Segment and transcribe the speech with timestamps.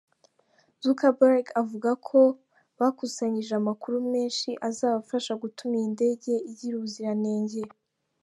[0.83, 2.19] Zuckerberg avuga ko
[2.79, 7.61] bakusanyije amakuru menshi azabafasha gutuma iyi ndege igira ubuziranenge.